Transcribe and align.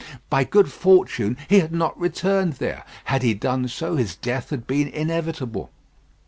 By 0.31 0.45
good 0.45 0.71
fortune 0.71 1.37
he 1.47 1.59
had 1.59 1.71
not 1.71 1.95
returned 1.99 2.53
there. 2.53 2.85
Had 3.03 3.21
he 3.21 3.35
done 3.35 3.67
so, 3.67 3.97
his 3.97 4.15
death 4.15 4.49
had 4.49 4.65
been 4.65 4.87
inevitable. 4.87 5.69